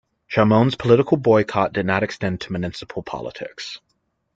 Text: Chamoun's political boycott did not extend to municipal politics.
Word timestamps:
Chamoun's 0.27 0.73
political 0.73 1.15
boycott 1.15 1.73
did 1.73 1.85
not 1.85 2.01
extend 2.01 2.41
to 2.41 2.51
municipal 2.51 3.03
politics. 3.03 3.79